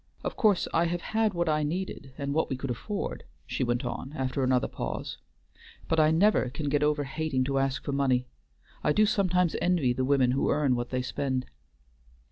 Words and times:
Of 0.23 0.35
course 0.35 0.67
I 0.73 0.85
have 0.85 1.01
had 1.13 1.35
what 1.35 1.47
I 1.47 1.61
needed 1.61 2.11
and 2.17 2.33
what 2.33 2.49
we 2.49 2.57
could 2.57 2.71
afford," 2.71 3.23
she 3.45 3.63
went 3.63 3.85
on, 3.85 4.13
after 4.13 4.43
another 4.43 4.67
pause, 4.67 5.19
"but 5.87 5.99
I 5.99 6.09
never 6.09 6.49
can 6.49 6.69
get 6.69 6.81
over 6.81 7.03
hating 7.03 7.43
to 7.43 7.59
ask 7.59 7.83
for 7.83 7.91
money. 7.91 8.25
I 8.83 8.93
do 8.93 9.05
sometimes 9.05 9.55
envy 9.61 9.93
the 9.93 10.03
women 10.03 10.31
who 10.31 10.49
earn 10.49 10.75
what 10.75 10.89
they 10.89 11.03
spend." 11.03 11.45